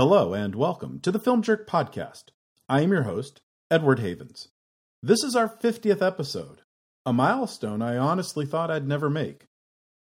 [0.00, 2.30] Hello and welcome to the Film Jerk Podcast.
[2.70, 4.48] I am your host, Edward Havens.
[5.02, 6.62] This is our 50th episode,
[7.04, 9.44] a milestone I honestly thought I'd never make.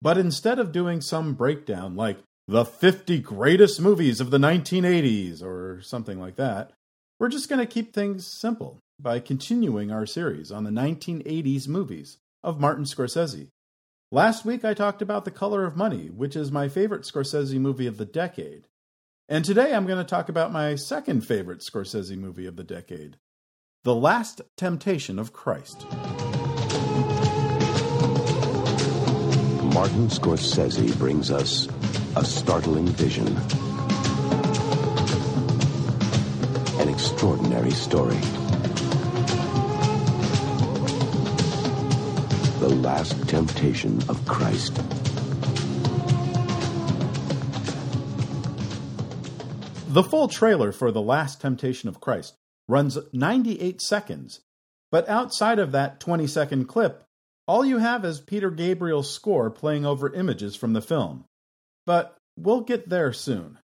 [0.00, 5.82] But instead of doing some breakdown like the 50 greatest movies of the 1980s or
[5.82, 6.72] something like that,
[7.20, 12.16] we're just going to keep things simple by continuing our series on the 1980s movies
[12.42, 13.48] of Martin Scorsese.
[14.10, 17.86] Last week I talked about The Color of Money, which is my favorite Scorsese movie
[17.86, 18.68] of the decade.
[19.28, 23.18] And today I'm going to talk about my second favorite Scorsese movie of the decade
[23.84, 25.86] The Last Temptation of Christ.
[29.72, 31.68] Martin Scorsese brings us
[32.16, 33.28] a startling vision,
[36.80, 38.18] an extraordinary story.
[42.58, 44.76] The Last Temptation of Christ.
[49.92, 52.34] The full trailer for The Last Temptation of Christ
[52.66, 54.40] runs 98 seconds,
[54.90, 57.04] but outside of that 20 second clip,
[57.46, 61.26] all you have is Peter Gabriel's score playing over images from the film.
[61.84, 63.58] But we'll get there soon.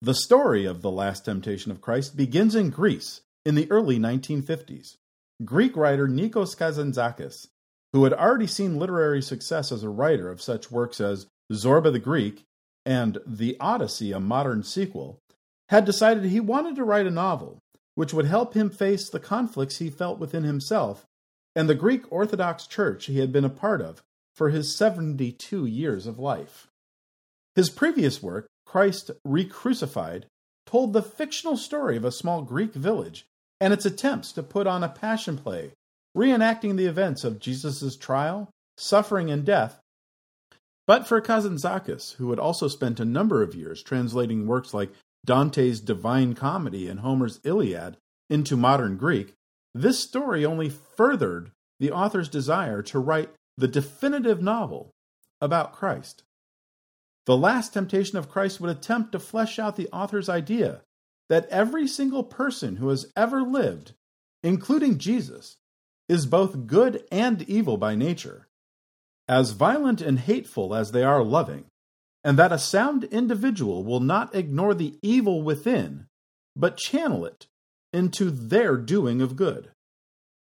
[0.00, 4.96] The story of The Last Temptation of Christ begins in Greece in the early 1950s.
[5.44, 7.48] Greek writer Nikos Kazantzakis,
[7.92, 11.98] who had already seen literary success as a writer of such works as Zorba the
[11.98, 12.46] Greek
[12.84, 15.18] and The Odyssey, a modern sequel,
[15.68, 17.58] had decided he wanted to write a novel
[17.94, 21.06] which would help him face the conflicts he felt within himself
[21.56, 24.02] and the Greek Orthodox Church he had been a part of
[24.34, 26.66] for his 72 years of life.
[27.54, 30.26] His previous work, Christ Recrucified,
[30.66, 33.26] told the fictional story of a small Greek village
[33.60, 35.70] and its attempts to put on a passion play,
[36.16, 39.80] reenacting the events of Jesus' trial, suffering, and death
[40.86, 44.92] but for Kazantzakis, who had also spent a number of years translating works like
[45.24, 47.96] Dante's Divine Comedy and Homer's Iliad
[48.28, 49.34] into modern Greek,
[49.74, 51.50] this story only furthered
[51.80, 54.90] the author's desire to write the definitive novel
[55.40, 56.22] about Christ.
[57.26, 60.82] The Last Temptation of Christ would attempt to flesh out the author's idea
[61.30, 63.92] that every single person who has ever lived,
[64.42, 65.56] including Jesus,
[66.08, 68.46] is both good and evil by nature,
[69.28, 71.64] as violent and hateful as they are loving,
[72.22, 76.06] and that a sound individual will not ignore the evil within,
[76.56, 77.46] but channel it
[77.92, 79.70] into their doing of good.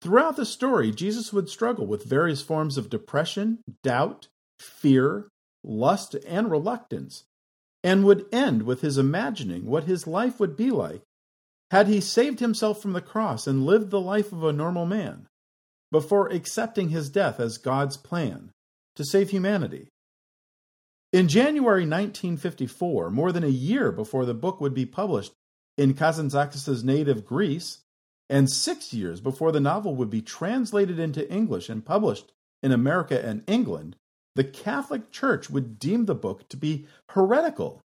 [0.02, 4.28] Throughout the story, Jesus would struggle with various forms of depression, doubt,
[4.60, 5.28] fear,
[5.64, 7.26] lust, and reluctance,
[7.84, 11.02] and would end with his imagining what his life would be like
[11.72, 15.28] had he saved himself from the cross and lived the life of a normal man
[15.90, 18.52] before accepting his death as God's plan
[18.96, 19.88] to save humanity.
[21.14, 25.34] In January 1954, more than a year before the book would be published
[25.78, 27.80] in Kazantzakis' native Greece,
[28.30, 32.32] and six years before the novel would be translated into English and published
[32.64, 33.98] in America and England,
[34.36, 37.82] the Catholic Church would deem the book to be heretical,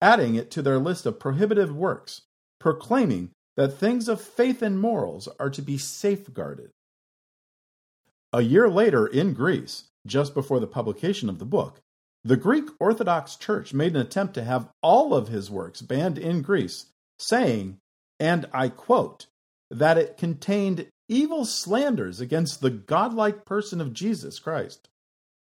[0.00, 2.22] adding it to their list of prohibitive works,
[2.58, 6.70] proclaiming that things of faith and morals are to be safeguarded.
[8.34, 11.80] A year later, in Greece, just before the publication of the book,
[12.24, 16.42] the Greek Orthodox Church made an attempt to have all of his works banned in
[16.42, 16.86] Greece,
[17.16, 17.78] saying,
[18.18, 19.28] and I quote,
[19.70, 24.88] that it contained evil slanders against the godlike person of Jesus Christ,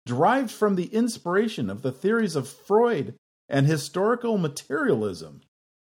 [0.07, 3.17] derived from the inspiration of the theories of Freud
[3.51, 5.43] and historical materialism,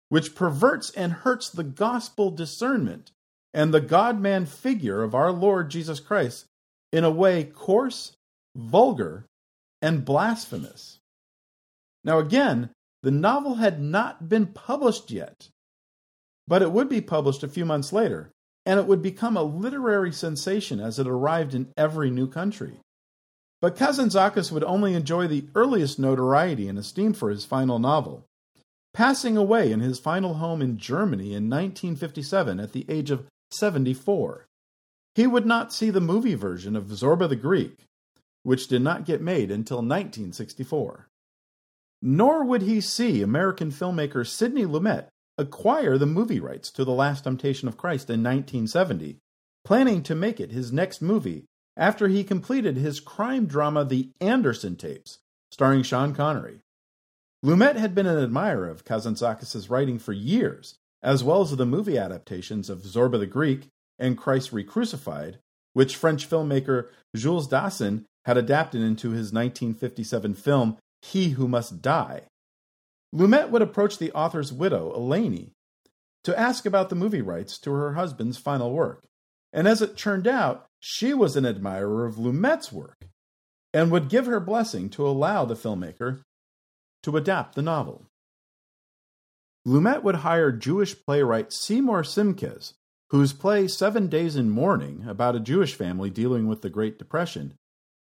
[0.10, 3.12] which perverts and hurts the gospel discernment
[3.54, 6.48] and the God man figure of our Lord Jesus Christ
[6.96, 8.16] in a way coarse
[8.56, 9.26] vulgar,
[9.82, 11.00] and blasphemous.
[12.04, 12.70] Now, again,
[13.04, 15.50] the novel had not been published yet,
[16.48, 18.32] but it would be published a few months later,
[18.66, 22.80] and it would become a literary sensation as it arrived in every new country.
[23.62, 28.26] But Kazantzakis would only enjoy the earliest notoriety and esteem for his final novel,
[28.94, 34.45] passing away in his final home in Germany in 1957 at the age of 74.
[35.16, 37.86] He would not see the movie version of Zorba the Greek,
[38.44, 41.08] which did not get made until 1964.
[42.02, 45.08] Nor would he see American filmmaker Sidney Lumet
[45.38, 49.18] acquire the movie rights to The Last Temptation of Christ in 1970,
[49.64, 51.46] planning to make it his next movie
[51.78, 55.20] after he completed his crime drama The Anderson Tapes,
[55.50, 56.60] starring Sean Connery.
[57.44, 61.98] Lumet had been an admirer of Kazantzakis' writing for years, as well as the movie
[61.98, 65.40] adaptations of Zorba the Greek and Christ Recrucified,
[65.74, 72.24] which French filmmaker Jules Dassin had adapted into his 1957 film He Who Must Die.
[73.14, 75.52] Lumet would approach the author's widow, Eleni,
[76.24, 79.04] to ask about the movie rights to her husband's final work.
[79.54, 83.08] And as it turned out, she was an admirer of Lumet's work
[83.74, 86.22] and would give her blessing to allow the filmmaker
[87.04, 88.06] to adapt the novel.
[89.66, 92.74] Lumet would hire Jewish playwright Seymour Simkes,
[93.10, 97.54] whose play Seven Days in Mourning, about a Jewish family dealing with the Great Depression,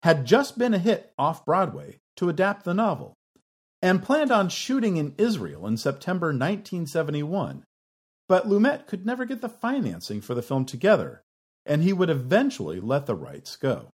[0.02, 3.14] had just been a hit off Broadway, to adapt the novel,
[3.80, 7.64] and planned on shooting in Israel in September 1971.
[8.28, 11.22] But Lumet could never get the financing for the film together,
[11.66, 13.88] and he would eventually let the rights go.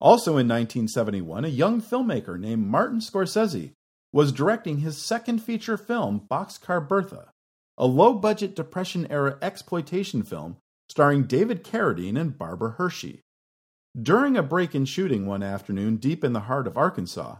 [0.00, 3.72] Also in 1971, a young filmmaker named Martin Scorsese
[4.12, 7.30] was directing his second feature film, Boxcar Bertha,
[7.78, 10.56] a low budget Depression era exploitation film
[10.88, 13.22] starring David Carradine and Barbara Hershey.
[14.00, 17.36] During a break in shooting one afternoon deep in the heart of Arkansas,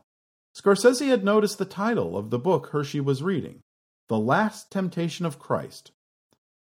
[0.57, 3.61] Scorsese had noticed the title of the book Hershey was reading,
[4.09, 5.93] The Last Temptation of Christ.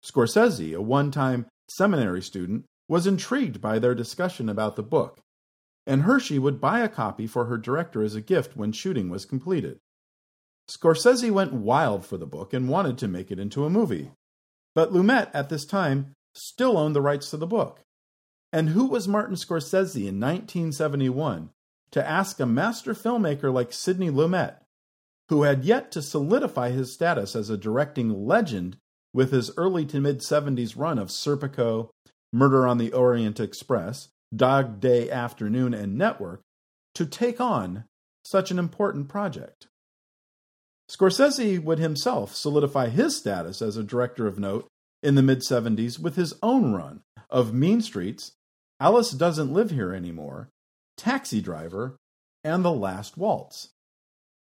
[0.05, 5.21] Scorsese, a one time seminary student, was intrigued by their discussion about the book,
[5.87, 9.25] and Hershey would buy a copy for her director as a gift when shooting was
[9.25, 9.79] completed.
[10.69, 14.11] Scorsese went wild for the book and wanted to make it into a movie.
[14.75, 17.81] But Lumet, at this time, still owned the rights to the book.
[18.53, 21.51] And who was Martin Scorsese in 1971
[21.93, 24.57] to ask a master filmmaker like Sidney Lumet,
[25.29, 28.77] who had yet to solidify his status as a directing legend
[29.13, 31.91] with his early to mid 70s run of Serpico,
[32.33, 36.43] Murder on the Orient Express, Dog Day Afternoon, and Network,
[36.95, 37.85] to take on
[38.25, 39.69] such an important project?
[40.89, 44.69] Scorsese would himself solidify his status as a director of note
[45.03, 48.33] in the mid 70s with his own run of Mean Streets,
[48.79, 50.51] Alice Doesn't Live Here Anymore,
[50.97, 51.97] Taxi Driver,
[52.45, 53.71] and The Last Waltz.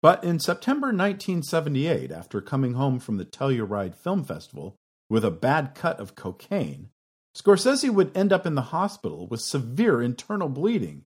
[0.02, 4.76] But in September 1978, after coming home from the Telluride Film Festival
[5.10, 6.90] with a bad cut of cocaine,
[7.36, 11.06] Scorsese would end up in the hospital with severe internal bleeding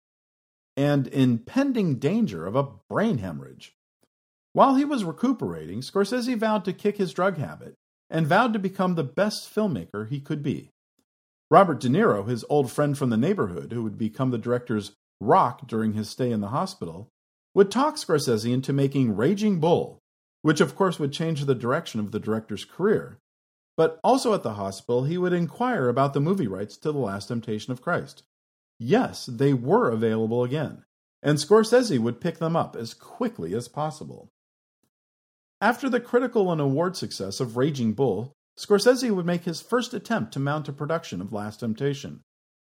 [0.75, 3.76] and impending danger of a brain hemorrhage.
[4.57, 7.75] While he was recuperating, Scorsese vowed to kick his drug habit
[8.09, 10.71] and vowed to become the best filmmaker he could be.
[11.51, 15.67] Robert De Niro, his old friend from the neighborhood, who would become the director's rock
[15.67, 17.07] during his stay in the hospital,
[17.53, 19.99] would talk Scorsese into making Raging Bull,
[20.41, 23.19] which of course would change the direction of the director's career.
[23.75, 27.27] But also at the hospital, he would inquire about the movie rights to The Last
[27.27, 28.23] Temptation of Christ.
[28.79, 30.83] Yes, they were available again,
[31.21, 34.31] and Scorsese would pick them up as quickly as possible.
[35.59, 40.31] After the critical and award success of Raging Bull, Scorsese would make his first attempt
[40.33, 42.21] to mount a production of Last Temptation,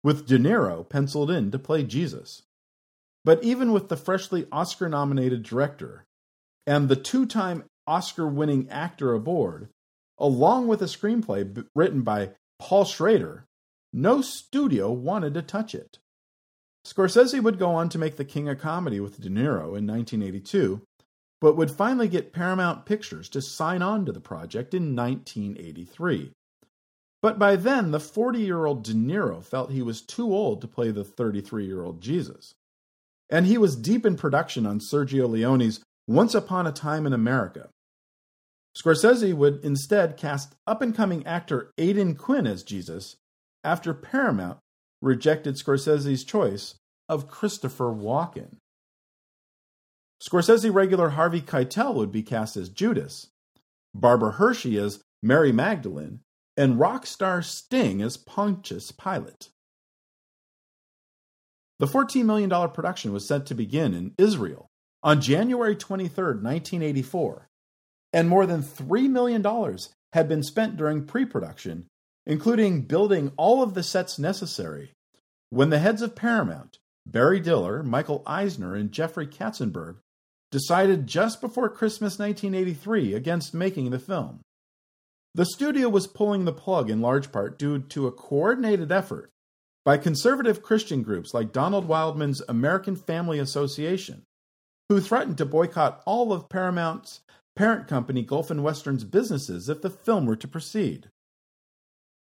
[0.03, 2.43] with De Niro penciled in to play Jesus.
[3.25, 6.05] But even with the freshly Oscar nominated director
[6.65, 9.67] and the two time Oscar winning actor aboard,
[10.17, 13.45] along with a screenplay written by Paul Schrader,
[13.91, 15.99] no studio wanted to touch it.
[16.85, 20.81] Scorsese would go on to make The King of Comedy with De Niro in 1982
[21.39, 26.31] but would finally get Paramount Pictures to sign on to the project in 1983.
[27.21, 30.67] But by then, the 40 year old De Niro felt he was too old to
[30.67, 32.53] play the 33 year old Jesus.
[33.29, 37.69] And he was deep in production on Sergio Leone's Once Upon a Time in America.
[38.77, 43.15] Scorsese would instead cast up and coming actor Aidan Quinn as Jesus
[43.63, 44.59] after Paramount
[45.01, 46.75] rejected Scorsese's choice
[47.09, 48.57] of Christopher Walken.
[50.21, 53.27] Scorsese regular Harvey Keitel would be cast as Judas,
[53.93, 56.21] Barbara Hershey as Mary Magdalene,
[56.55, 59.49] and rock star Sting as Pontius Pilate.
[61.79, 64.67] The $14 million production was set to begin in Israel
[65.03, 67.47] on January 23, 1984,
[68.13, 69.45] and more than $3 million
[70.13, 71.85] had been spent during pre production,
[72.25, 74.93] including building all of the sets necessary,
[75.51, 79.97] when the heads of Paramount, Barry Diller, Michael Eisner, and Jeffrey Katzenberg,
[80.51, 84.41] decided just before Christmas 1983 against making the film.
[85.35, 89.29] The studio was pulling the plug in large part due to a coordinated effort
[89.85, 94.23] by conservative Christian groups like Donald Wildmon's American Family Association,
[94.89, 97.21] who threatened to boycott all of Paramount's
[97.55, 101.09] parent company Gulf and Western's businesses if the film were to proceed.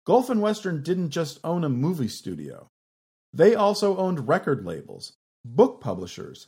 [0.05, 2.67] Gulf and Western didn't just own a movie studio.
[3.31, 5.13] They also owned record labels,
[5.45, 6.47] book publishers,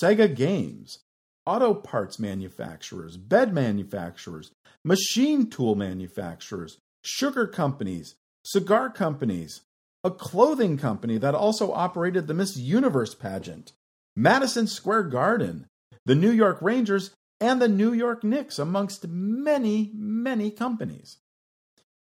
[0.00, 1.00] Sega Games,
[1.46, 4.50] auto parts manufacturers, bed manufacturers,
[4.84, 9.62] machine tool manufacturers, sugar companies, cigar companies,
[10.04, 13.72] a clothing company that also operated the Miss Universe pageant,
[14.16, 15.66] Madison Square Garden,
[16.04, 21.18] the New York Rangers, and the New York Knicks, amongst many, many companies.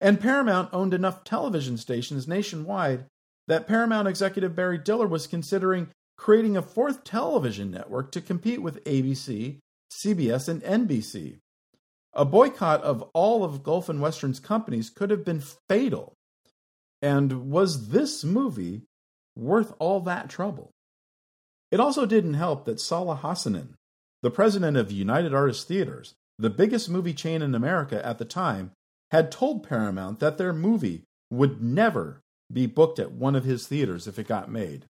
[0.02, 3.06] And Paramount owned enough television stations nationwide
[3.48, 5.90] that Paramount executive Barry Diller was considering
[6.26, 9.60] creating a fourth television network to compete with ABC,
[9.92, 11.38] CBS, and NBC.
[12.14, 16.14] A boycott of all of Gulf and Western's companies could have been fatal.
[17.00, 18.86] And was this movie
[19.36, 20.72] worth all that trouble?
[21.70, 23.76] It also didn't help that Salah Hassanein,
[24.24, 28.72] the president of United Artists Theaters, the biggest movie chain in America at the time,
[29.12, 34.08] had told Paramount that their movie would never be booked at one of his theaters
[34.08, 34.88] if it got made.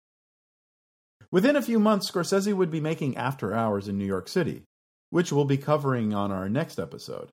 [1.32, 4.64] Within a few months, Scorsese would be making After Hours in New York City,
[5.12, 7.30] which we'll be covering on our next episode.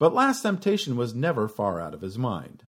[0.00, 2.64] But Last Temptation was never far out of his mind.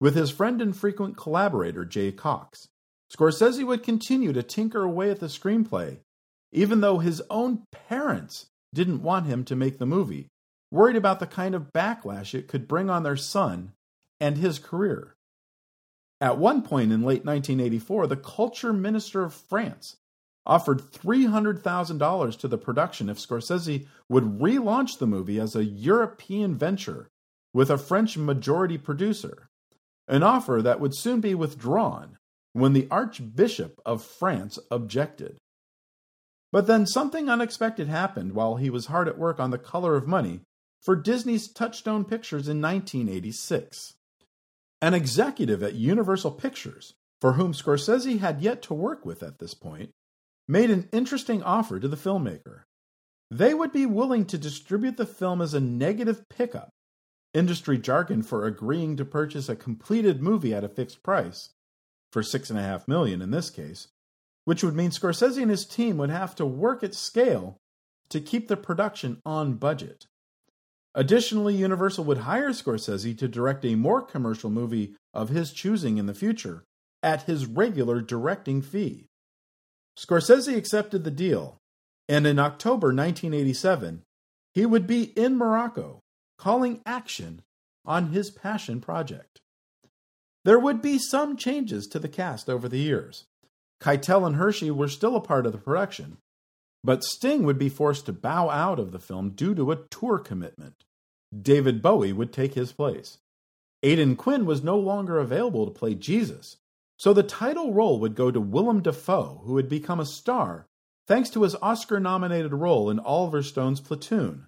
[0.00, 2.68] With his friend and frequent collaborator, Jay Cocks,
[3.12, 6.00] Scorsese would continue to tinker away at the screenplay,
[6.52, 10.28] even though his own parents didn't want him to make the movie,
[10.70, 13.72] worried about the kind of backlash it could bring on their son
[14.20, 15.14] and his career.
[16.20, 19.96] At one point in late 1984, the culture minister of France
[20.44, 27.08] offered $300,000 to the production if Scorsese would relaunch the movie as a European venture
[27.52, 29.48] with a French majority producer,
[30.08, 32.16] an offer that would soon be withdrawn
[32.52, 35.38] when the Archbishop of France objected.
[36.50, 40.08] But then something unexpected happened while he was hard at work on The Color of
[40.08, 40.40] Money
[40.82, 43.94] for Disney's Touchstone Pictures in 1986.
[44.80, 49.54] An executive at Universal Pictures, for whom Scorsese had yet to work with at this
[49.54, 49.90] point,
[50.46, 52.62] made an interesting offer to the filmmaker.
[53.30, 56.70] They would be willing to distribute the film as a negative pickup,
[57.34, 61.50] industry jargon for agreeing to purchase a completed movie at a fixed price,
[62.12, 63.88] for six and a half million in this case,
[64.44, 67.58] which would mean Scorsese and his team would have to work at scale
[68.08, 70.06] to keep the production on budget.
[70.94, 76.06] Additionally, Universal would hire Scorsese to direct a more commercial movie of his choosing in
[76.06, 76.64] the future
[77.02, 79.06] at his regular directing fee.
[79.98, 81.58] Scorsese accepted the deal,
[82.08, 84.02] and in October 1987,
[84.54, 86.00] he would be in Morocco
[86.38, 87.42] calling action
[87.84, 89.40] on his passion project.
[90.44, 93.24] There would be some changes to the cast over the years.
[93.80, 96.18] Keitel and Hershey were still a part of the production,
[96.84, 100.18] but Sting would be forced to bow out of the film due to a tour
[100.18, 100.84] commitment.
[101.36, 103.18] David Bowie would take his place.
[103.82, 106.56] Aidan Quinn was no longer available to play Jesus,
[106.98, 110.66] so the title role would go to Willem Dafoe, who had become a star
[111.06, 114.46] thanks to his Oscar nominated role in Oliver Stone's Platoon.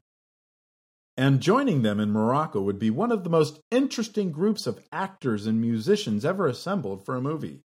[1.16, 5.46] And joining them in Morocco would be one of the most interesting groups of actors
[5.46, 7.62] and musicians ever assembled for a movie.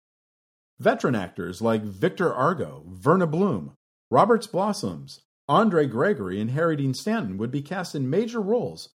[0.80, 3.74] Veteran actors like Victor Argo, Verna Bloom,
[4.14, 8.90] Roberts Blossoms, Andre Gregory, and Harry Dean Stanton would be cast in major roles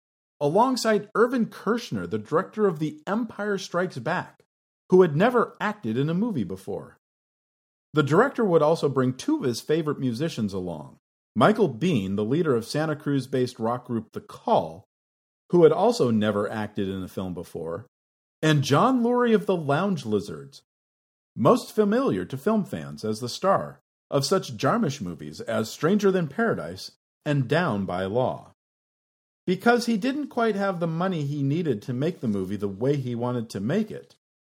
[0.41, 4.43] alongside Irvin Kershner, the director of The Empire Strikes Back,
[4.89, 6.97] who had never acted in a movie before.
[7.93, 10.97] The director would also bring two of his favorite musicians along
[11.33, 14.83] Michael Been, the leader of Santa Cruz based rock group The Call,
[15.49, 17.85] who had also never acted in a film before,
[18.41, 20.63] and John Lurie of the Lounge Lizards,
[21.37, 26.27] most familiar to film fans as the star of such Jarmusch movies as Stranger Than
[26.27, 26.91] Paradise
[27.25, 28.51] and Down by Law.
[29.47, 32.95] Because he didn't quite have the money he needed to make the movie the way
[32.95, 34.15] he wanted to make it,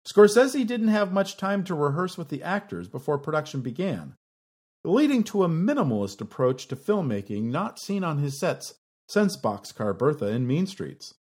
[0.07, 4.15] Scorsese didn't have much time to rehearse with the actors before production began,
[4.85, 8.75] leading to a minimalist approach to filmmaking not seen on his sets
[9.09, 11.15] since Boxcar Bertha and Mean Streets.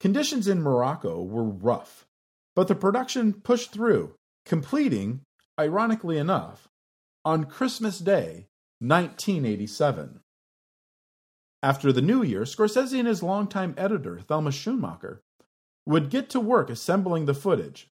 [0.00, 2.06] Conditions in Morocco were rough,
[2.54, 5.22] but the production pushed through, completing,
[5.58, 6.68] ironically enough,
[7.24, 8.46] on Christmas Day,
[8.80, 10.20] 1987.
[11.62, 15.18] After the new year, Scorsese and his longtime editor, Thelma Schoonmaker,
[15.86, 17.88] would get to work assembling the footage.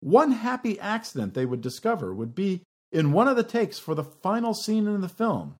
[0.00, 4.04] One happy accident they would discover would be in one of the takes for the
[4.04, 5.56] final scene in the film,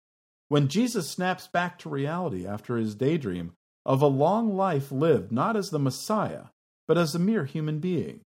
[0.48, 3.52] when Jesus snaps back to reality after his daydream
[3.86, 6.44] of a long life lived not as the Messiah,
[6.86, 8.20] but as a mere human being.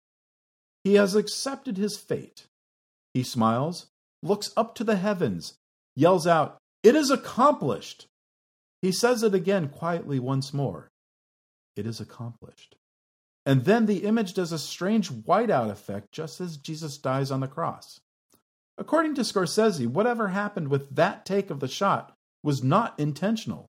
[0.82, 2.46] He has accepted his fate.
[3.12, 3.86] He smiles,
[4.24, 5.54] looks up to the heavens,
[5.94, 8.06] yells out, It is accomplished!
[8.82, 10.90] He says it again quietly once more.
[11.76, 12.76] It is accomplished.
[13.46, 17.48] And then the image does a strange whiteout effect just as Jesus dies on the
[17.48, 18.00] cross.
[18.76, 23.66] According to Scorsese, whatever happened with that take of the shot was not intentional.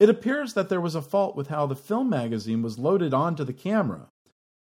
[0.00, 3.44] It appears that there was a fault with how the film magazine was loaded onto
[3.44, 4.08] the camera,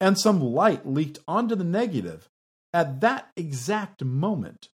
[0.00, 2.28] and some light leaked onto the negative
[2.73, 4.69] at that exact moment.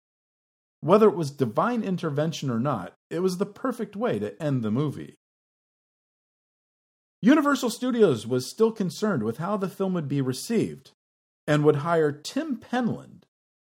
[0.81, 4.71] Whether it was divine intervention or not, it was the perfect way to end the
[4.71, 5.17] movie.
[7.23, 10.93] Universal Studios was still concerned with how the film would be received
[11.47, 13.25] and would hire Tim Penland,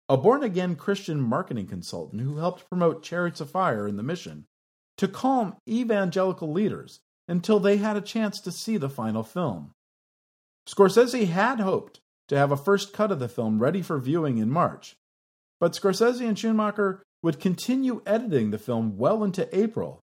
[0.08, 4.46] a born again Christian marketing consultant who helped promote Chariots of Fire and the mission,
[4.96, 9.70] to calm evangelical leaders until they had a chance to see the final film.
[10.68, 14.50] Scorsese had hoped to have a first cut of the film ready for viewing in
[14.50, 14.96] March,
[15.60, 20.00] but Scorsese and Schoonmaker would continue editing the film well into April,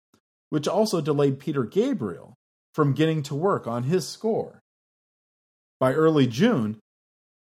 [0.48, 2.34] which also delayed Peter Gabriel
[2.74, 4.60] from getting to work on his score.
[5.78, 6.78] By early June,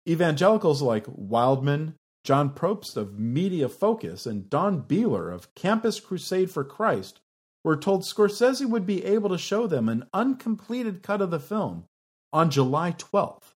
[0.09, 1.95] evangelicals like Wildmon,
[2.25, 7.21] John Probst of Media Focus, and Don Beehler of Campus Crusade for Christ
[7.65, 11.85] were told Scorsese would be able to show them an uncompleted cut of the film
[12.33, 13.55] on July 12th.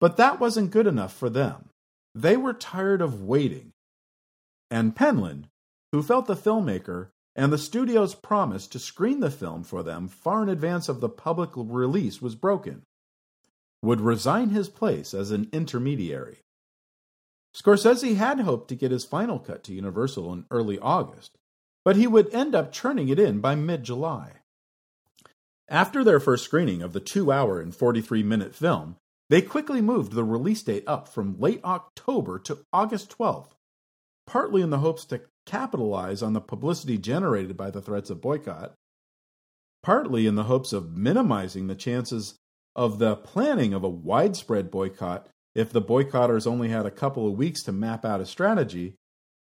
[0.00, 1.68] But that wasn't good enough for them.
[2.14, 3.71] They were tired of waiting.
[4.72, 5.50] And Penland,
[5.92, 10.42] who felt the filmmaker and the studio's promise to screen the film for them far
[10.42, 12.80] in advance of the public release was broken,
[13.82, 16.38] would resign his place as an intermediary.
[17.54, 21.36] Scorsese had hoped to get his final cut to Universal in early August,
[21.84, 24.36] but he would end up churning it in by mid July.
[25.68, 28.96] After their first screening of the 2 hour and 43 minute film,
[29.28, 33.50] they quickly moved the release date up from late October to August 12th,
[34.32, 38.72] partly in the hopes to capitalize on the publicity generated by the threats of boycott,
[39.82, 42.38] partly in the hopes of minimizing the chances
[42.74, 47.36] of the planning of a widespread boycott if the boycotters only had a couple of
[47.36, 48.94] weeks to map out a strategy,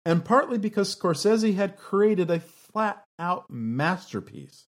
[0.05, 4.65] and partly because Scorsese had created a flat out masterpiece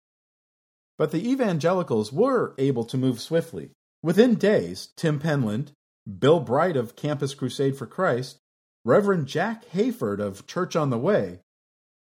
[0.98, 3.70] but the evangelicals were able to move swiftly.
[4.04, 5.72] Within days, Tim Penland,
[6.18, 8.38] Bill Bright of Campus Crusade for Christ,
[8.84, 11.40] Reverend Jack Hayford of Church on the Way,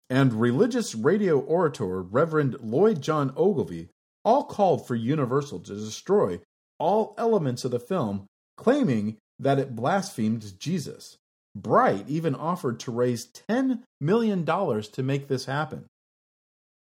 [0.10, 3.90] and religious radio orator Reverend Lloyd John Ogilvie
[4.24, 6.40] all called for Universal to destroy
[6.80, 8.26] all elements of the film,
[8.58, 11.18] claiming that it blasphemed Jesus.
[11.56, 15.86] Bright even offered to raise $10 million to make this happen.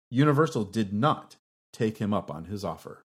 [0.09, 1.35] Universal did not
[1.73, 3.03] take him up on his offer.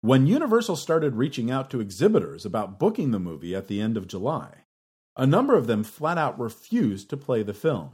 [0.00, 4.08] When Universal started reaching out to exhibitors about booking the movie at the end of
[4.08, 4.65] July,
[5.16, 7.92] a number of them flat out refused to play the film.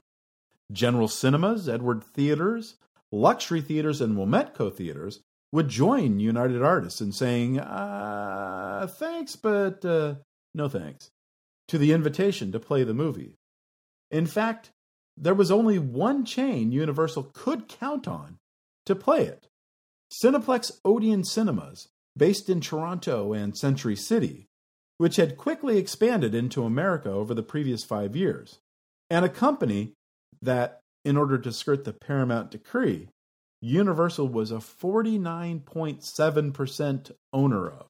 [0.70, 2.76] General Cinemas, Edward Theaters,
[3.10, 5.20] Luxury Theaters, and Wometco Theaters
[5.52, 10.14] would join United Artists in saying, uh, thanks, but uh,
[10.54, 11.10] no thanks,
[11.68, 13.36] to the invitation to play the movie.
[14.10, 14.70] In fact,
[15.16, 18.38] there was only one chain Universal could count on
[18.86, 19.46] to play it.
[20.10, 24.46] Cineplex Odeon Cinemas, based in Toronto and Century City,
[25.02, 28.60] which had quickly expanded into America over the previous five years,
[29.10, 29.94] and a company
[30.40, 33.08] that, in order to skirt the Paramount decree,
[33.60, 37.88] Universal was a 49.7% owner of.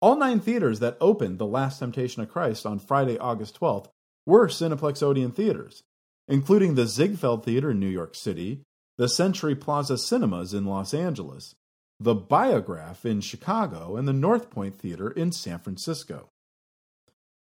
[0.00, 3.88] All nine theaters that opened The Last Temptation of Christ on Friday, August 12th
[4.24, 5.82] were Cineplex Odeon theaters,
[6.28, 8.62] including the Ziegfeld Theater in New York City,
[8.96, 11.54] the Century Plaza Cinemas in Los Angeles,
[11.98, 16.28] the Biograph in Chicago, and the North Point Theater in San Francisco.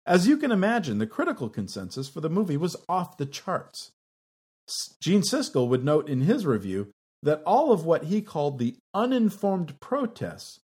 [0.07, 3.93] As you can imagine, the critical consensus for the movie was off the charts.
[5.01, 6.91] Gene Siskel would note in his review
[7.23, 10.61] that all of what he called the uninformed protests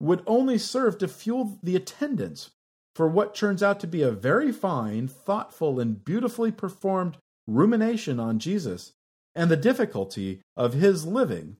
[0.00, 2.50] would only serve to fuel the attendance
[2.94, 8.38] for what turns out to be a very fine, thoughtful, and beautifully performed rumination on
[8.38, 8.92] Jesus
[9.34, 11.56] and the difficulty of his living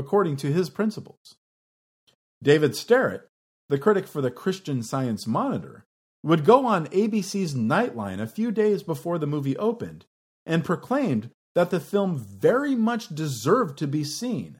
[0.00, 1.36] according to his principles.
[2.42, 3.22] David Sterritt,
[3.68, 5.84] the critic for the Christian Science Monitor,
[6.24, 10.06] would go on ABC's Nightline a few days before the movie opened
[10.44, 14.58] and proclaimed that the film very much deserved to be seen,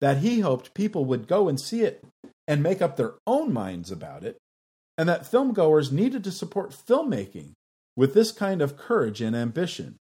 [0.00, 2.04] that he hoped people would go and see it
[2.48, 4.36] and make up their own minds about it,
[4.98, 7.52] and that filmgoers needed to support filmmaking
[7.96, 9.96] with this kind of courage and ambition.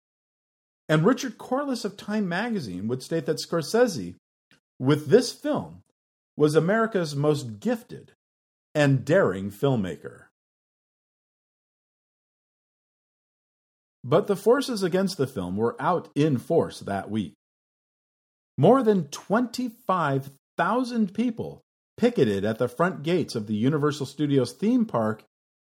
[0.88, 4.15] And Richard Corliss of Time magazine would state that Scorsese,
[4.79, 5.83] with this film,
[6.38, 8.11] was America's most gifted
[8.73, 10.23] and daring filmmaker.
[14.03, 17.33] But the forces against the film were out in force that week.
[18.57, 21.61] More than 25,000 people
[21.97, 25.23] picketed at the front gates of the Universal Studios theme park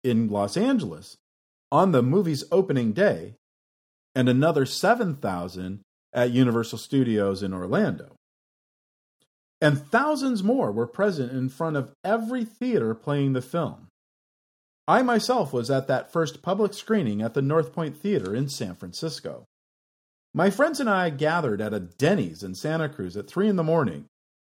[0.03, 1.17] in Los Angeles
[1.71, 3.35] on the movie's opening day
[4.13, 5.81] and another 7,000
[6.13, 8.18] at Universal Studios in Orlando.
[9.61, 13.87] And thousands more were present in front of every theater playing the film.
[14.87, 18.75] I myself was at that first public screening at the North Point Theater in San
[18.75, 19.45] Francisco.
[20.33, 23.63] My friends and I gathered at a Denny's in Santa Cruz at 3 in the
[23.63, 24.05] morning,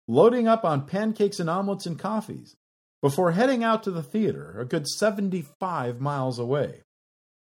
[0.06, 2.54] loading up on pancakes and omelets and coffees,
[3.00, 6.82] before heading out to the theater a good 75 miles away.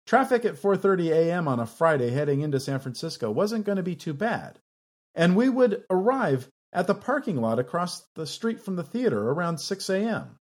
[0.05, 1.47] Traffic at 4:30 a.m.
[1.47, 4.59] on a Friday heading into San Francisco wasn't going to be too bad,
[5.15, 9.59] and we would arrive at the parking lot across the street from the theater around
[9.59, 10.37] 6 a.m.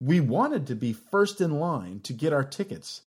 [0.00, 3.02] We wanted to be first in line to get our tickets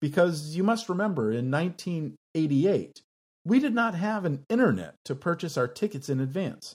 [0.00, 3.00] because you must remember in 1988
[3.46, 6.74] we did not have an internet to purchase our tickets in advance.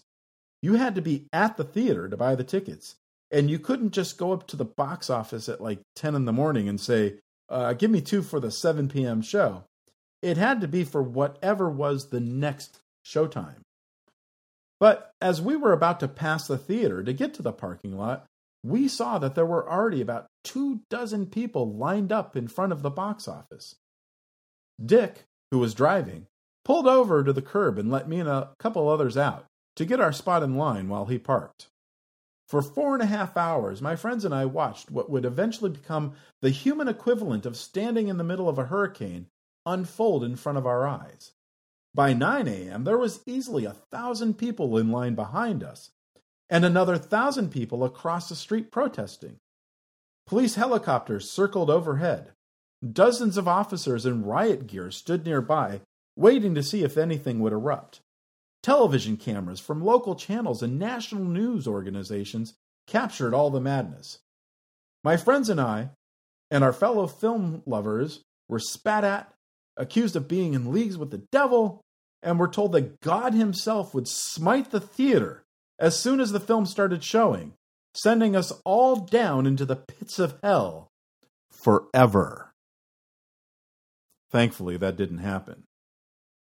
[0.62, 2.96] You had to be at the theater to buy the tickets,
[3.30, 6.32] and you couldn't just go up to the box office at like 10 in the
[6.32, 7.16] morning and say,
[7.50, 9.22] uh, Give me two for the 7 p.m.
[9.22, 9.66] show.
[10.22, 13.61] It had to be for whatever was the next showtime.
[14.82, 18.26] But as we were about to pass the theater to get to the parking lot,
[18.63, 22.82] we saw that there were already about two dozen people lined up in front of
[22.82, 23.76] the box office.
[24.84, 26.26] Dick, who was driving,
[26.65, 30.00] pulled over to the curb and let me and a couple others out to get
[30.00, 31.67] our spot in line while he parked.
[32.48, 36.13] For four and a half hours, my friends and I watched what would eventually become
[36.41, 39.28] the human equivalent of standing in the middle of a hurricane
[39.63, 41.34] unfold in front of our eyes.
[41.93, 45.91] By 9 a.m., there was easily a thousand people in line behind us,
[46.49, 49.38] and another thousand people across the street protesting.
[50.25, 52.32] Police helicopters circled overhead.
[52.82, 55.82] Dozens of officers in riot gear stood nearby,
[56.15, 57.99] waiting to see if anything would erupt.
[58.63, 62.54] Television cameras from local channels and national news organizations
[62.88, 64.19] captured all the madness.
[65.04, 65.89] My friends and I,
[66.49, 69.34] and our fellow film lovers, were spat at,
[69.82, 71.82] accused of being in leagues with the devil,
[72.22, 75.44] and were told that God Himself would smite the theater
[75.80, 77.54] as soon as the film started showing,
[77.96, 80.91] sending us all down into the pits of hell
[81.50, 82.54] forever.
[84.30, 85.63] Thankfully, that didn't happen.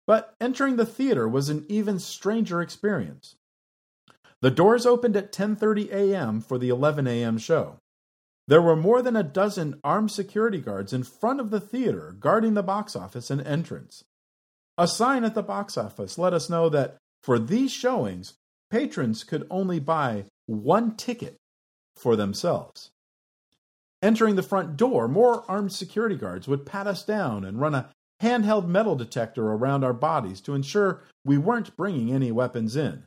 [0.08, 3.36] But entering the theater was an even stranger experience.
[4.42, 6.42] The doors opened at 10:30 a.m.
[6.42, 7.40] for the 11 a.m.
[7.40, 7.80] show.
[8.48, 12.54] There were more than a dozen armed security guards in front of the theater guarding
[12.54, 14.04] the box office and entrance.
[14.78, 18.36] A sign at the box office let us know that for these showings,
[18.70, 21.38] patrons could only buy one ticket
[21.96, 22.92] for themselves.
[24.02, 27.90] Entering the front door, more armed security guards would pat us down and run a
[28.22, 33.06] handheld metal detector around our bodies to ensure we weren't bringing any weapons in.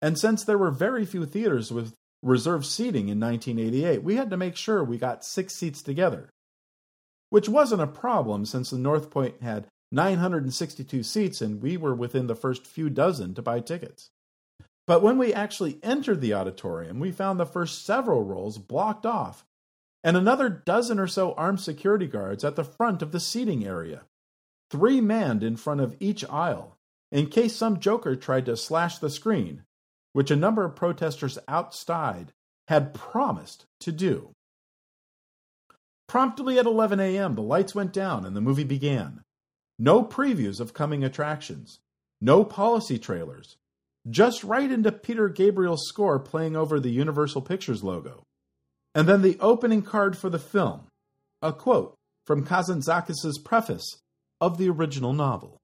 [0.00, 4.36] And since there were very few theaters with reserved seating in 1988, we had to
[4.36, 6.30] make sure we got six seats together.
[7.30, 12.26] Which wasn't a problem since the North Point had 962 seats and we were within
[12.26, 14.10] the first few dozen to buy tickets.
[14.86, 19.44] But when we actually entered the auditorium, we found the first several rows blocked off
[20.04, 24.02] and another dozen or so armed security guards at the front of the seating area
[24.70, 26.76] three manned in front of each aisle,
[27.12, 29.62] in case some joker tried to slash the screen,
[30.16, 32.32] which a number of protesters outside
[32.68, 34.30] had promised to do.
[36.06, 39.20] Promptly at 11 a.m., the lights went down and the movie began.
[39.78, 41.80] No previews of coming attractions,
[42.18, 43.58] no policy trailers,
[44.08, 48.22] just right into Peter Gabriel's score playing over the Universal Pictures logo.
[48.94, 50.86] And then the opening card for the film,
[51.42, 53.98] a quote from Kazantzakis' preface
[54.40, 55.58] of the original novel.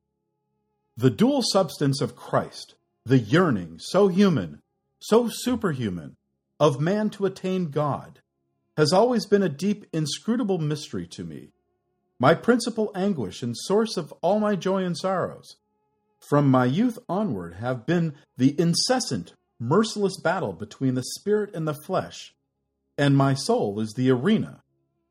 [0.98, 4.62] The dual substance of Christ, the yearning, so human,
[5.00, 6.16] so superhuman,
[6.60, 8.20] of man to attain God,
[8.76, 11.50] has always been a deep, inscrutable mystery to me,
[12.18, 15.56] my principal anguish and source of all my joy and sorrows.
[16.20, 21.74] From my youth onward have been the incessant, merciless battle between the spirit and the
[21.74, 22.34] flesh,
[22.96, 24.62] and my soul is the arena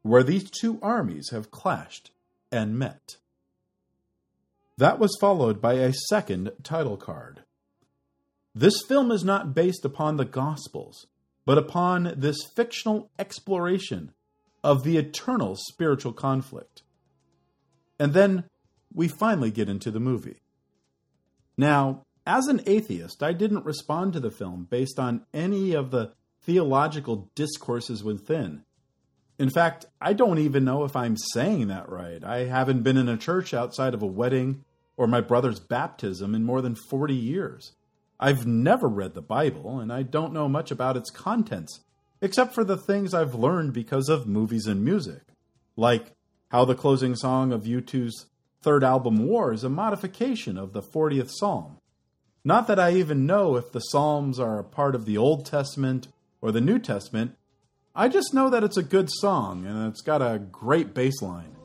[0.04, 2.12] where these two armies have clashed
[2.51, 3.17] and met.
[4.77, 7.43] That was followed by a second title card.
[8.54, 11.08] This film is not based upon the Gospels,
[11.46, 14.12] but upon this fictional exploration
[14.64, 16.84] of the eternal spiritual conflict.
[17.98, 18.46] And then
[18.94, 20.42] we finally get into the movie.
[21.58, 26.14] Now, as an atheist, I didn't respond to the film based on any of the
[26.42, 28.64] theological discourses within.
[29.40, 32.24] In fact, I don't even know if I'm saying that right.
[32.24, 34.64] I haven't been in a church outside of a wedding
[34.98, 37.74] or my brother's baptism in more than 40 years.
[38.23, 41.79] I've never read the Bible, and I don't know much about its contents,
[42.21, 45.23] except for the things I've learned because of movies and music,
[45.75, 46.13] like
[46.49, 48.27] how the closing song of U2's
[48.62, 51.77] third album War is a modification of the 40th Psalm.
[52.43, 56.07] Not that I even know if the Psalms are a part of the Old Testament
[56.41, 57.36] or the New Testament,
[57.95, 61.55] I just know that it's a good song and it's got a great bass line.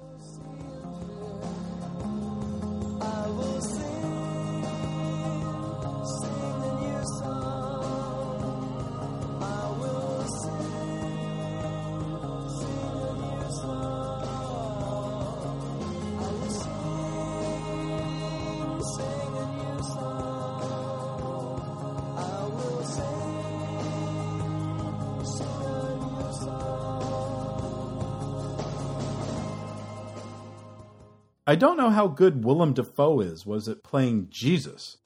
[31.56, 34.98] Don't know how good Willem Dafoe is was at playing Jesus.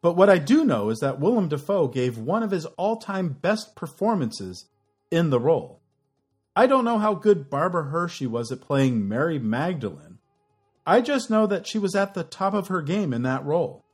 [0.00, 3.36] But what I do know is that Willem Dafoe gave one of his all time
[3.40, 4.66] best performances
[5.10, 5.80] in the role.
[6.54, 10.18] I don't know how good Barbara Hershey was at playing Mary Magdalene.
[10.86, 13.84] I just know that she was at the top of her game in that role.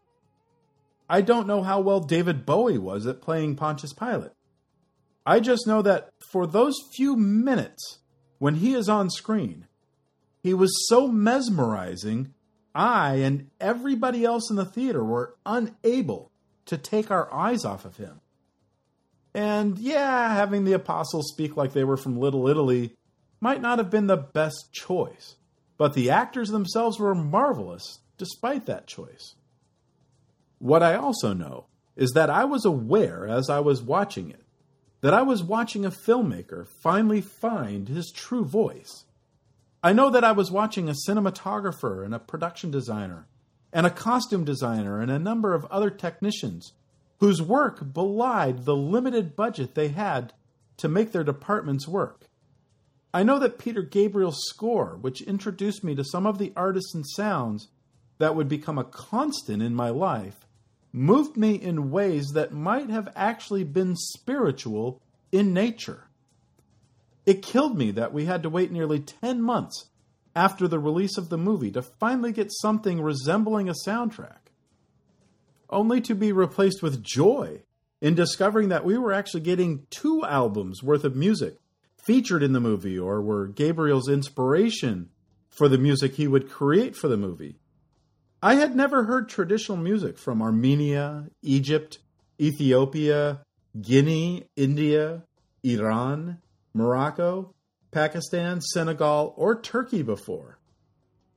[1.08, 4.32] I don't know how well David Bowie was at playing Pontius Pilate.
[5.24, 7.98] I just know that for those few minutes
[8.38, 9.67] when he is on screen,
[10.48, 12.32] he was so mesmerizing,
[12.74, 16.30] I and everybody else in the theater were unable
[16.64, 18.22] to take our eyes off of him.
[19.34, 22.94] And yeah, having the apostles speak like they were from Little Italy
[23.40, 25.36] might not have been the best choice,
[25.76, 29.34] but the actors themselves were marvelous despite that choice.
[30.58, 34.44] What I also know is that I was aware as I was watching it
[35.00, 39.04] that I was watching a filmmaker finally find his true voice.
[39.82, 43.28] I know that I was watching a cinematographer and a production designer,
[43.72, 46.72] and a costume designer and a number of other technicians
[47.20, 50.32] whose work belied the limited budget they had
[50.78, 52.26] to make their departments work.
[53.12, 57.06] I know that Peter Gabriel's score, which introduced me to some of the artists and
[57.06, 57.68] sounds
[58.18, 60.46] that would become a constant in my life,
[60.92, 66.07] moved me in ways that might have actually been spiritual in nature.
[67.28, 69.90] It killed me that we had to wait nearly 10 months
[70.34, 74.48] after the release of the movie to finally get something resembling a soundtrack,
[75.68, 77.64] only to be replaced with joy
[78.00, 81.58] in discovering that we were actually getting two albums worth of music
[81.98, 85.10] featured in the movie or were Gabriel's inspiration
[85.50, 87.58] for the music he would create for the movie.
[88.42, 91.98] I had never heard traditional music from Armenia, Egypt,
[92.40, 93.42] Ethiopia,
[93.78, 95.24] Guinea, India,
[95.62, 96.38] Iran,
[96.78, 97.54] Morocco,
[97.90, 100.58] Pakistan, Senegal, or Turkey before.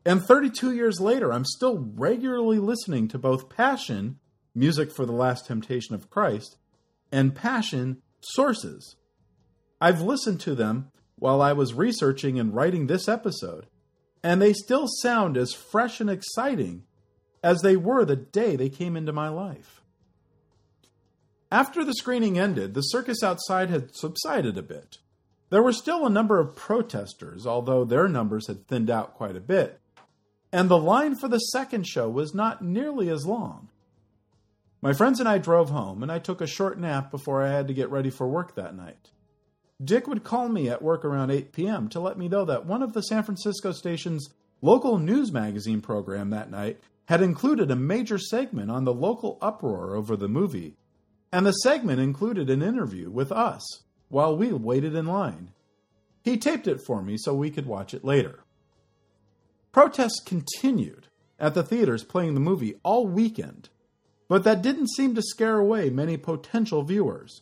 [0.06, 4.20] And 32 years later, I'm still regularly listening to both Passion,
[4.56, 6.58] music for the last temptation of Christ,
[7.12, 8.96] and Passion, sources.
[9.80, 13.68] I've listened to them while I was researching and writing this episode,
[14.24, 16.84] and they still sound as fresh and exciting
[17.44, 19.82] as they were the day they came into my life.
[21.52, 25.00] After the screening ended, the circus outside had subsided a bit.
[25.52, 29.42] There were still a number of protesters, although their numbers had thinned out quite a
[29.42, 29.82] bit,
[30.50, 33.68] and the line for the second show was not nearly as long.
[34.82, 37.68] My friends and I drove home, and I took a short nap before I had
[37.68, 39.12] to get ready for work that night.
[39.84, 41.90] Dick would call me at work around 8 p.m.
[41.90, 44.30] to let me know that one of the San Francisco station's
[44.62, 49.98] local news magazine program that night had included a major segment on the local uproar
[49.98, 50.78] over the movie,
[51.30, 55.52] and the segment included an interview with us while we waited in line.
[56.24, 58.40] He taped it for me so we could watch it later.
[59.72, 61.08] Protests continued
[61.40, 63.70] at the theaters playing the movie all weekend,
[64.28, 67.42] but that didn't seem to scare away many potential viewers.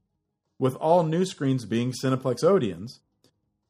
[0.58, 2.98] with all new screens being Cineplex Odeons,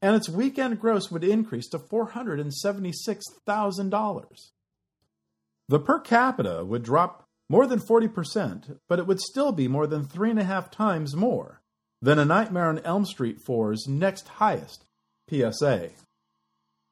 [0.00, 4.24] and its weekend gross would increase to $476,000.
[5.68, 10.04] The per capita would drop more than 40%, but it would still be more than
[10.04, 11.60] three and a half times more
[12.00, 14.86] than A Nightmare on Elm Street 4's next highest,
[15.28, 15.90] PSA.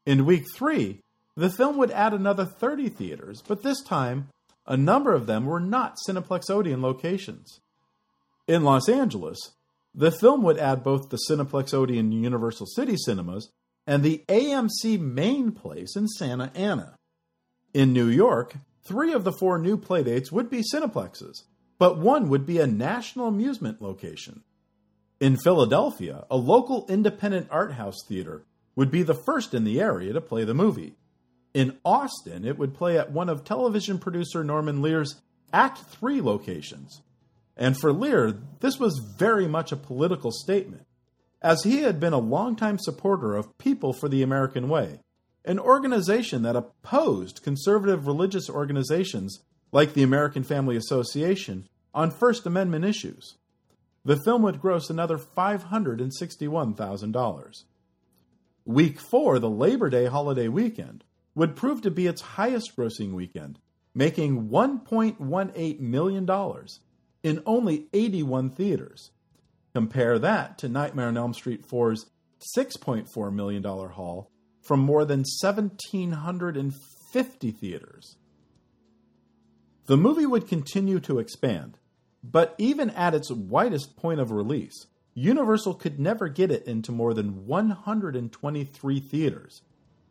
[0.05, 1.01] In week three,
[1.35, 4.29] the film would add another 30 theaters, but this time,
[4.71, 7.59] a number of them were not Cineplex Odeon locations.
[8.47, 9.51] In Los Angeles,
[9.93, 13.51] the film would add both the Cineplex Odeon Universal City Cinemas
[13.85, 16.95] and the AMC main place in Santa Ana.
[17.75, 21.43] In New York, three of the four new playdates would be Cineplexes,
[21.81, 24.45] but one would be a national amusement location.
[25.19, 28.45] In Philadelphia, a local independent art house theater
[28.77, 30.95] would be the first in the area to play the movie.
[31.53, 35.21] In Austin, it would play at one of television producer Norman Lear's
[35.53, 37.03] Act 3 locations.
[37.57, 40.87] And for Lear, this was very much a political statement,
[41.43, 45.01] as he had been a longtime supporter of People for the American Way
[45.45, 49.41] an organization that opposed conservative religious organizations
[49.73, 53.37] like the American Family Association on First Amendment issues.
[54.05, 57.65] The film would gross another $561,000.
[58.65, 63.59] Week 4, the Labor Day holiday weekend, would prove to be its highest grossing weekend,
[63.95, 66.29] making $1.18 million
[67.23, 69.11] in only 81 theaters.
[69.75, 72.11] Compare that to Nightmare on Elm Street 4's
[72.57, 74.31] $6.4 million haul
[74.63, 78.17] from more than 1,750 theaters.
[79.87, 81.79] The movie would continue to expand,
[82.23, 87.15] but even at its widest point of release, Universal could never get it into more
[87.15, 89.63] than 123 theaters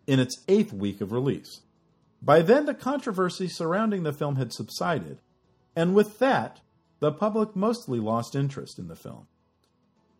[0.10, 1.62] in its eighth week of release.
[2.20, 5.20] By then, the controversy surrounding the film had subsided,
[5.76, 6.62] and with that,
[7.00, 9.28] the public mostly lost interest in the film.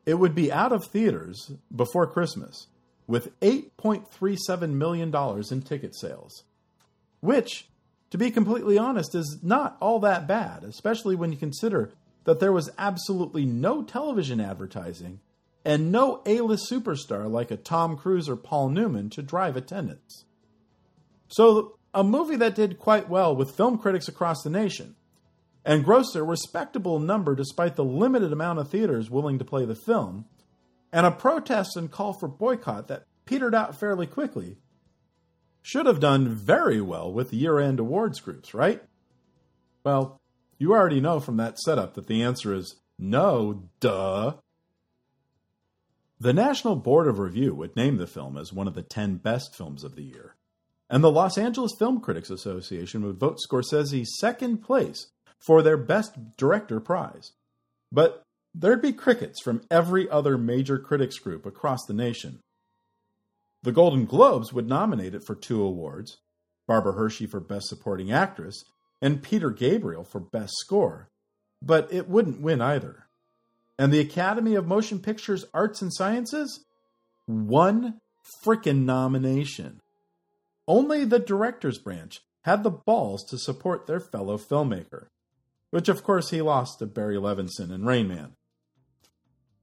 [0.06, 2.68] It would be out of theaters before Christmas,
[3.08, 5.14] with $8.37 million
[5.52, 6.44] in ticket sales.
[7.20, 7.68] Which,
[8.12, 11.90] to be completely honest, is not all that bad, especially when you consider
[12.26, 15.20] that there was absolutely no television advertising
[15.70, 20.26] and no A list superstar like a Tom Cruise or Paul Newman to drive attendance.
[21.28, 24.96] So, a movie that did quite well with film critics across the nation
[25.64, 29.76] and grossed a respectable number despite the limited amount of theaters willing to play the
[29.76, 30.26] film
[30.92, 34.58] and a protest and call for boycott that petered out fairly quickly,
[35.62, 38.82] should have done very well with the year end awards groups, right?
[39.84, 40.20] Well,
[40.58, 44.34] you already know from that setup that the answer is no, duh.
[46.22, 49.56] The National Board of Review would name the film as one of the 10 best
[49.56, 50.36] films of the year,
[50.90, 55.08] and the Los Angeles Film Critics Association would vote Scorsese second place
[55.38, 57.32] for their Best Director prize.
[57.90, 62.42] But there'd be crickets from every other major critics group across the nation.
[63.64, 66.18] The Golden Globes would nominate it for two awards
[66.68, 68.66] Barbara Hershey for Best Supporting Actress
[69.02, 71.08] and Peter Gabriel for Best Score,
[71.62, 73.08] but it wouldn't win either.
[73.80, 76.66] And the Academy of Motion Pictures Arts and Sciences?
[77.28, 78.02] One
[78.44, 79.80] frickin' nomination.
[80.68, 85.08] Only the director's branch had the balls to support their fellow filmmaker,
[85.70, 88.34] which of course he lost to Barry Levinson and Rain Man.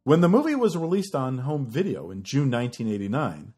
[0.04, 3.52] When the movie was released on home video in June 1989,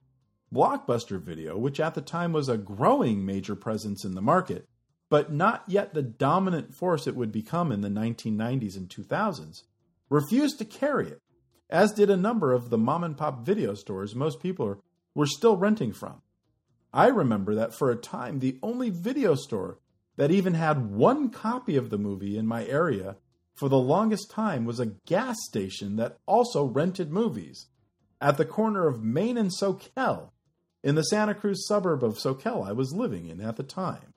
[0.52, 4.66] Blockbuster Video, which at the time was a growing major presence in the market,
[5.08, 9.62] but not yet the dominant force it would become in the 1990s and 2000s,
[10.08, 11.20] refused to carry it,
[11.70, 14.82] as did a number of the mom and pop video stores most people
[15.14, 16.22] were still renting from.
[16.92, 19.78] I remember that for a time, the only video store
[20.16, 23.16] that even had one copy of the movie in my area
[23.54, 27.66] for the longest time was a gas station that also rented movies
[28.20, 30.30] at the corner of Main and Soquel
[30.82, 34.14] in the Santa Cruz suburb of Soquel I was living in at the time.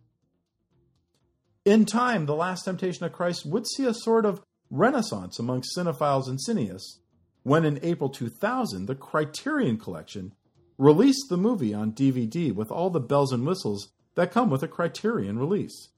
[1.65, 4.41] In time, The Last Temptation of Christ would see a sort of
[4.71, 6.99] renaissance amongst cinephiles and cineasts
[7.43, 10.33] when in April 2000 the Criterion Collection
[10.77, 14.67] released the movie on DVD with all the bells and whistles that come with a
[14.67, 15.89] Criterion release.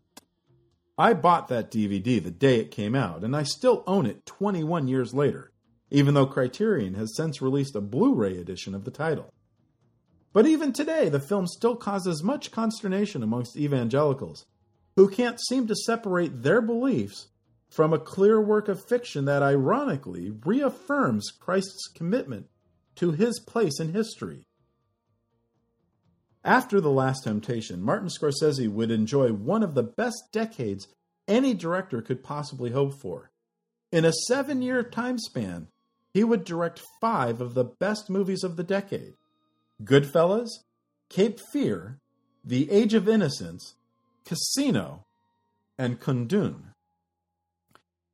[0.97, 4.87] I bought that DVD the day it came out, and I still own it 21
[4.87, 5.51] years later,
[5.89, 9.33] even though Criterion has since released a Blu ray edition of the title.
[10.33, 14.45] But even today, the film still causes much consternation amongst evangelicals,
[14.95, 17.27] who can't seem to separate their beliefs
[17.73, 22.47] from a clear work of fiction that ironically reaffirms Christ's commitment
[22.95, 24.45] to his place in history.
[26.43, 30.87] After The Last Temptation, Martin Scorsese would enjoy one of the best decades
[31.27, 33.31] any director could possibly hope for.
[33.91, 35.67] In a seven year time span,
[36.13, 39.13] he would direct five of the best movies of the decade
[39.83, 40.49] Goodfellas,
[41.09, 41.97] Cape Fear,
[42.43, 43.75] The Age of Innocence,
[44.25, 45.05] Casino,
[45.77, 46.72] and Kundun.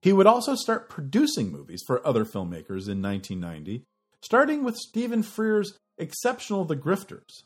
[0.02, 3.84] He would also start producing movies for other filmmakers in 1990,
[4.22, 7.44] starting with Stephen Frears' exceptional The Grifters.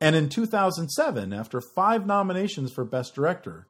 [0.00, 3.66] And in 2007, after five nominations for Best Director,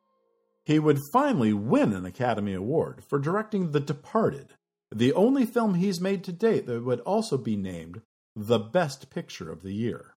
[0.64, 4.54] he would finally win an Academy Award for directing The Departed,
[4.94, 8.02] the only film he's made to date that would also be named
[8.34, 10.14] the Best Picture of the Year.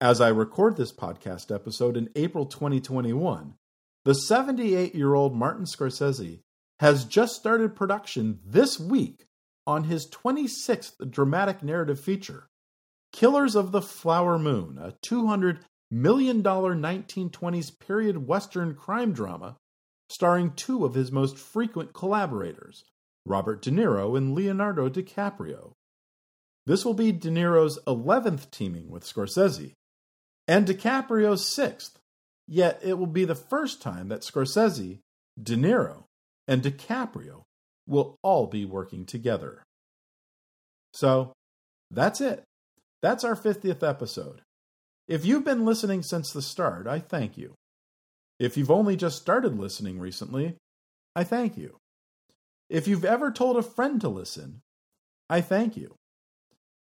[0.00, 3.54] As I record this podcast episode in April 2021,
[4.04, 6.40] the 78 year old Martin Scorsese
[6.80, 9.26] has just started production this week
[9.66, 12.48] on his 26th dramatic narrative feature,
[13.12, 15.60] Killers of the Flower Moon, a $200
[15.90, 19.56] million 1920s period Western crime drama
[20.08, 22.84] starring two of his most frequent collaborators,
[23.24, 25.72] Robert De Niro and Leonardo DiCaprio.
[26.66, 29.72] This will be De Niro's 11th teaming with Scorsese,
[30.46, 31.98] and DiCaprio's sixth,
[32.46, 35.00] yet it will be the first time that Scorsese,
[35.42, 36.04] De Niro,
[36.46, 37.42] and DiCaprio
[37.86, 39.62] will all be working together.
[40.92, 41.32] So,
[41.90, 42.44] that's it.
[43.02, 44.40] That's our 50th episode.
[45.06, 47.54] If you've been listening since the start, I thank you.
[48.38, 50.56] If you've only just started listening recently,
[51.14, 51.76] I thank you.
[52.70, 54.62] If you've ever told a friend to listen,
[55.28, 55.94] I thank you.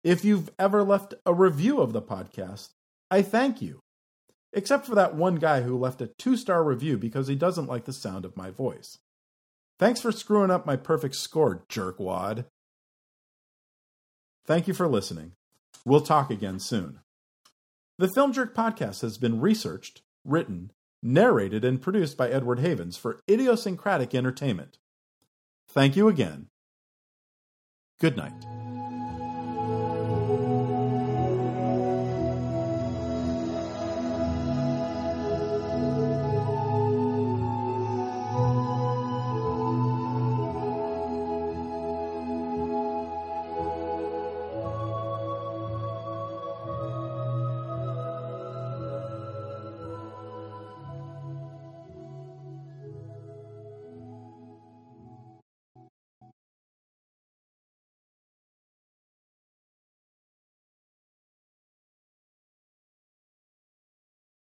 [0.04, 2.70] If you've ever left a review of the podcast,
[3.10, 3.80] I thank you.
[4.54, 7.86] Except for that one guy who left a two star review because he doesn't like
[7.86, 8.98] the sound of my voice.
[9.82, 12.46] Thanks for screwing up my perfect score, jerkwad.
[14.46, 15.32] Thank you for listening.
[15.84, 17.00] We'll talk again soon.
[17.98, 20.72] The Film Jerk podcast has been researched, written,
[21.02, 24.78] narrated, and produced by Edward Havens for idiosyncratic entertainment.
[25.68, 26.50] Thank you again.
[28.00, 28.46] Good night.